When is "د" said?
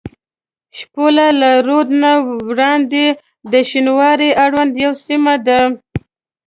3.51-3.53